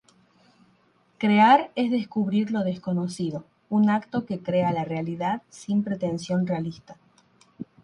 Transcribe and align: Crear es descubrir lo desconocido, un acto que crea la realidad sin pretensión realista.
Crear 1.19 1.69
es 1.75 1.91
descubrir 1.91 2.49
lo 2.49 2.61
desconocido, 2.63 3.45
un 3.69 3.91
acto 3.91 4.25
que 4.25 4.41
crea 4.41 4.71
la 4.73 4.83
realidad 4.83 5.43
sin 5.49 5.83
pretensión 5.83 6.47
realista. 6.47 6.95